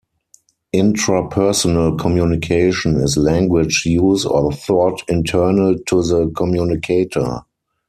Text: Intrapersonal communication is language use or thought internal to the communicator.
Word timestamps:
Intrapersonal 0.73 1.95
communication 1.99 2.95
is 2.95 3.17
language 3.17 3.83
use 3.85 4.25
or 4.25 4.51
thought 4.51 5.03
internal 5.07 5.77
to 5.85 6.01
the 6.01 6.31
communicator. 6.35 7.41